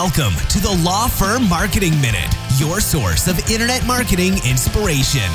[0.00, 5.28] Welcome to the Law Firm Marketing Minute, your source of internet marketing inspiration.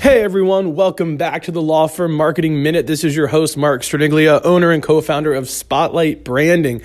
[0.00, 2.86] Hey everyone, welcome back to the Law Firm Marketing Minute.
[2.86, 6.80] This is your host, Mark Stradinglia, owner and co founder of Spotlight Branding.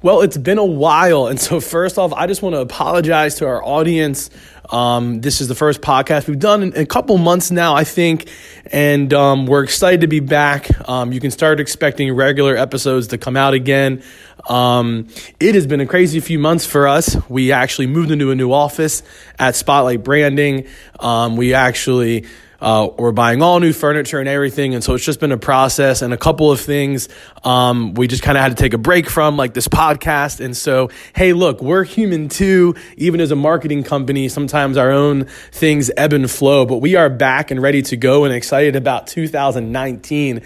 [0.00, 1.26] Well, it's been a while.
[1.26, 4.30] And so, first off, I just want to apologize to our audience.
[4.70, 8.30] Um, this is the first podcast we've done in a couple months now, I think.
[8.66, 10.68] And um, we're excited to be back.
[10.88, 14.04] Um, you can start expecting regular episodes to come out again.
[14.48, 15.08] Um,
[15.40, 17.16] it has been a crazy few months for us.
[17.28, 19.02] We actually moved into a new office
[19.36, 20.68] at Spotlight Branding.
[21.00, 22.24] Um, we actually
[22.60, 24.74] uh, we're buying all new furniture and everything.
[24.74, 27.08] And so it's just been a process and a couple of things
[27.44, 30.40] um, we just kind of had to take a break from, like this podcast.
[30.44, 32.74] And so, hey, look, we're human too.
[32.96, 37.08] Even as a marketing company, sometimes our own things ebb and flow, but we are
[37.08, 40.42] back and ready to go and excited about 2019.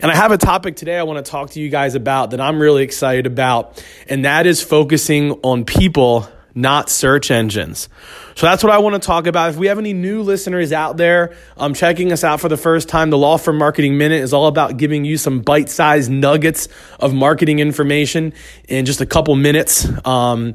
[0.00, 2.40] And I have a topic today I want to talk to you guys about that
[2.40, 6.28] I'm really excited about, and that is focusing on people
[6.58, 7.88] not search engines.
[8.34, 9.50] So that's what I want to talk about.
[9.50, 12.88] If we have any new listeners out there um, checking us out for the first
[12.88, 16.68] time, the Law Firm Marketing Minute is all about giving you some bite sized nuggets
[17.00, 18.32] of marketing information
[18.68, 19.88] in just a couple minutes.
[20.06, 20.54] Um,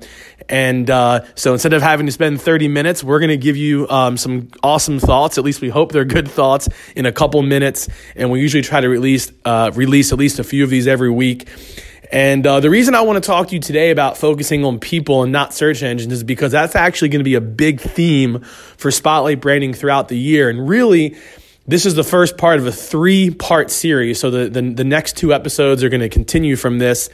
[0.50, 3.88] and uh, so instead of having to spend 30 minutes, we're going to give you
[3.90, 5.38] um, some awesome thoughts.
[5.38, 7.88] At least we hope they're good thoughts in a couple minutes.
[8.16, 11.12] And we usually try to release, uh, release at least a few of these every
[11.12, 11.48] week.
[12.14, 15.24] And uh, the reason I want to talk to you today about focusing on people
[15.24, 18.42] and not search engines is because that's actually going to be a big theme
[18.78, 20.48] for Spotlight branding throughout the year.
[20.48, 21.18] And really,
[21.66, 24.20] this is the first part of a three part series.
[24.20, 27.10] So the, the, the, next two episodes are going to continue from this.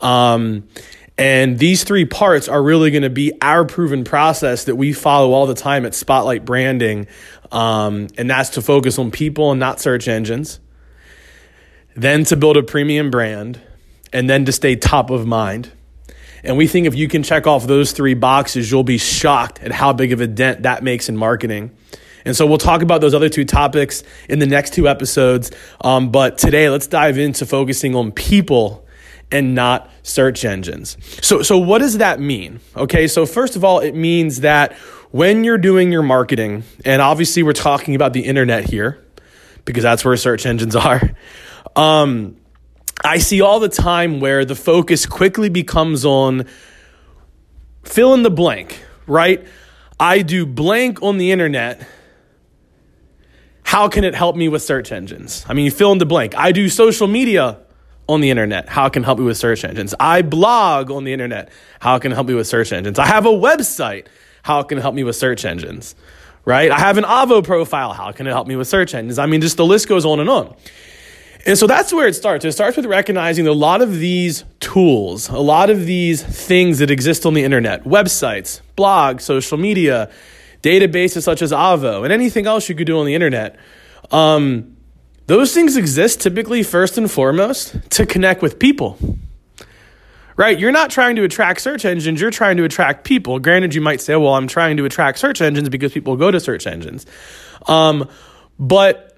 [0.00, 0.68] Um,
[1.18, 5.32] and these three parts are really going to be our proven process that we follow
[5.32, 7.08] all the time at Spotlight Branding.
[7.50, 10.60] Um, and that's to focus on people and not search engines,
[11.96, 13.60] then to build a premium brand
[14.14, 15.70] and then to stay top of mind.
[16.44, 19.72] And we think if you can check off those three boxes, you'll be shocked at
[19.72, 21.76] how big of a dent that makes in marketing.
[22.24, 25.50] And so we'll talk about those other two topics in the next two episodes.
[25.80, 28.86] Um, but today, let's dive into focusing on people
[29.30, 30.96] and not search engines.
[31.22, 32.60] So, so what does that mean?
[32.76, 34.74] Okay, so first of all, it means that
[35.10, 39.02] when you're doing your marketing, and obviously we're talking about the internet here
[39.64, 41.10] because that's where search engines are.
[41.74, 42.36] Um,
[43.04, 46.46] I see all the time where the focus quickly becomes on
[47.84, 49.46] fill in the blank, right?
[50.00, 51.86] I do blank on the internet.
[53.62, 55.44] How can it help me with search engines?
[55.46, 56.34] I mean, you fill in the blank.
[56.34, 57.58] I do social media
[58.08, 58.70] on the internet.
[58.70, 59.94] How can help me with search engines?
[60.00, 61.50] I blog on the internet.
[61.80, 62.98] How can help me with search engines?
[62.98, 64.06] I have a website.
[64.42, 65.94] How can it help me with search engines?
[66.46, 66.70] Right?
[66.70, 67.92] I have an Avvo profile.
[67.92, 69.18] How can it help me with search engines?
[69.18, 70.54] I mean, just the list goes on and on.
[71.46, 72.44] And so that's where it starts.
[72.44, 76.78] It starts with recognizing that a lot of these tools, a lot of these things
[76.78, 80.10] that exist on the internet, websites, blogs, social media,
[80.62, 83.56] databases such as Avvo, and anything else you could do on the internet,
[84.10, 84.74] um,
[85.26, 88.98] those things exist typically first and foremost to connect with people.
[90.36, 90.58] Right?
[90.58, 93.38] You're not trying to attract search engines, you're trying to attract people.
[93.38, 96.40] Granted, you might say, well, I'm trying to attract search engines because people go to
[96.40, 97.06] search engines.
[97.66, 98.08] Um,
[98.58, 99.13] but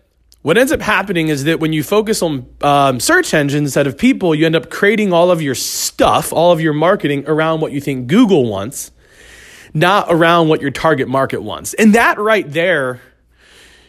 [0.46, 3.98] what ends up happening is that when you focus on um, search engines instead of
[3.98, 7.72] people, you end up creating all of your stuff, all of your marketing around what
[7.72, 8.92] you think Google wants,
[9.74, 11.74] not around what your target market wants.
[11.74, 13.00] And that right there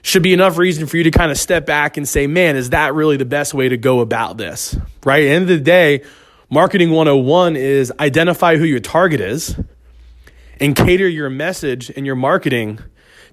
[0.01, 2.72] should be enough reason for you to kind of step back and say, man, is
[2.72, 4.75] that really the best way to go about this?
[5.06, 5.25] Right?
[5.25, 6.03] At the end of the day,
[6.50, 9.56] marketing 101 is identify who your target is
[10.59, 12.79] and cater your message and your marketing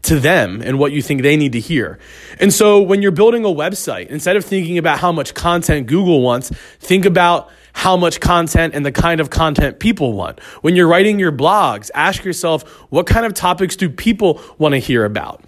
[0.04, 1.98] to them and what you think they need to hear.
[2.38, 6.20] And so when you're building a website, instead of thinking about how much content Google
[6.20, 10.40] wants, think about how much content and the kind of content people want.
[10.62, 14.78] When you're writing your blogs, ask yourself, what kind of topics do people want to
[14.78, 15.42] hear about?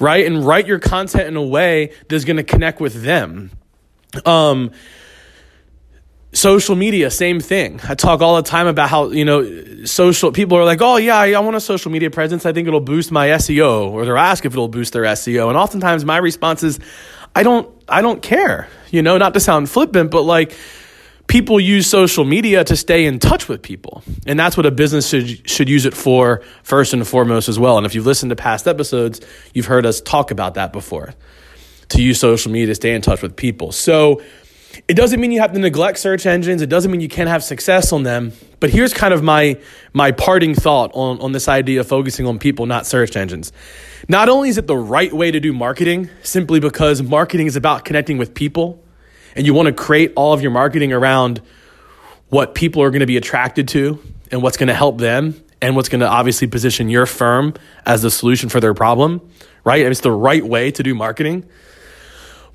[0.00, 0.26] Right?
[0.26, 3.52] And write your content in a way that's going to connect with them.
[4.26, 4.72] Um,
[6.34, 7.80] social media same thing.
[7.88, 11.18] I talk all the time about how you know social people are like oh yeah
[11.18, 12.44] i want a social media presence.
[12.44, 15.56] I think it'll boost my seo or they're asked if it'll boost their seo and
[15.56, 16.80] oftentimes my response is
[17.34, 20.56] i don't i don't care you know not to sound flippant but like
[21.26, 24.02] people use social media to stay in touch with people.
[24.26, 27.76] And that's what a business should should use it for first and foremost as well.
[27.78, 29.20] And if you've listened to past episodes
[29.52, 31.14] you've heard us talk about that before
[31.90, 33.72] to use social media to stay in touch with people.
[33.72, 34.22] So
[34.88, 36.62] it doesn't mean you have to neglect search engines.
[36.62, 38.32] It doesn't mean you can't have success on them.
[38.60, 39.58] But here's kind of my
[39.92, 43.52] my parting thought on, on this idea of focusing on people, not search engines.
[44.08, 47.84] Not only is it the right way to do marketing, simply because marketing is about
[47.84, 48.82] connecting with people,
[49.34, 51.40] and you want to create all of your marketing around
[52.28, 55.76] what people are going to be attracted to and what's going to help them and
[55.76, 57.54] what's going to obviously position your firm
[57.86, 59.20] as the solution for their problem,
[59.62, 59.86] right?
[59.86, 61.48] It's the right way to do marketing.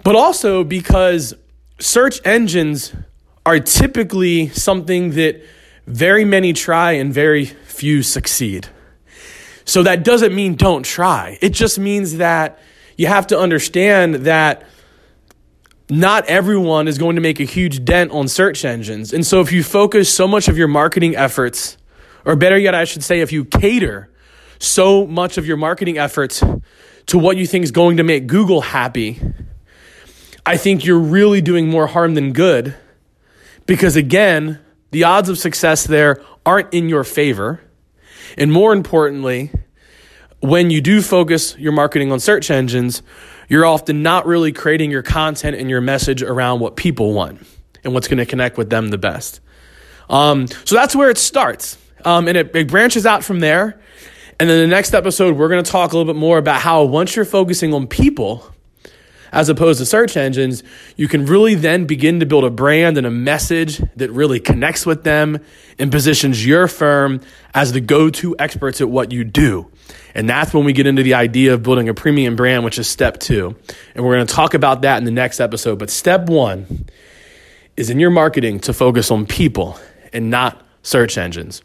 [0.04, 1.34] But also because
[1.80, 2.94] search engines
[3.46, 5.42] are typically something that
[5.88, 8.68] very many try and very few succeed.
[9.66, 11.38] So that doesn't mean don't try.
[11.42, 12.60] It just means that
[12.98, 14.66] you have to understand that
[15.90, 19.14] not everyone is going to make a huge dent on search engines.
[19.14, 21.78] And so if you focus so much of your marketing efforts,
[22.26, 24.10] or better yet, I should say, if you cater
[24.60, 26.44] so much of your marketing efforts
[27.08, 29.20] to what you think is going to make Google happy,
[30.50, 32.76] I think you're really doing more harm than good
[33.68, 34.60] because, again,
[34.90, 37.62] the odds of success there aren't in your favor.
[38.36, 39.52] And more importantly,
[40.40, 43.04] when you do focus your marketing on search engines,
[43.48, 47.46] you're often not really creating your content and your message around what people want
[47.84, 49.42] and what's going to connect with them the best.
[50.10, 51.78] Um, so that's where it starts.
[52.04, 53.80] Um, and it, it branches out from there.
[54.40, 56.86] And then the next episode, we're going to talk a little bit more about how
[56.86, 58.52] once you're focusing on people,
[59.32, 60.64] as opposed to search engines,
[60.96, 64.86] you can really then begin to build a brand and a message that really connects
[64.86, 65.40] with them
[65.78, 67.22] and positions your firm
[67.54, 69.70] as the go to experts at what you do.
[70.16, 72.88] And that's when we get into the idea of building a premium brand, which is
[72.88, 73.56] step two.
[73.96, 75.80] And we're going to talk about that in the next episode.
[75.80, 76.88] But step one
[77.78, 79.80] is in your marketing to focus on people
[80.12, 81.62] and not search engines.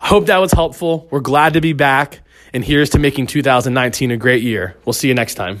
[0.00, 1.08] I hope that was helpful.
[1.10, 2.20] We're glad to be back.
[2.52, 4.76] And here's to making 2019 a great year.
[4.84, 5.60] We'll see you next time.